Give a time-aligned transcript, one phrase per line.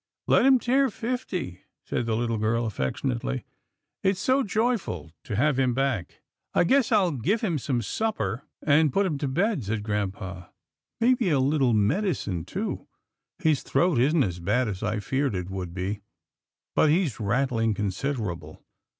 [0.27, 3.43] "Let him tear fifty," said the little girl affec tionately,"
[4.03, 6.21] it's so joyful to have him back.""
[6.55, 10.53] I guess I'll give him some supper, and put him to bed," said grampa,"
[11.01, 12.87] maybe a little medicine too.
[13.37, 16.01] His throat isn't as bad as I feared it would be,
[16.73, 18.65] but he's rattling considerable."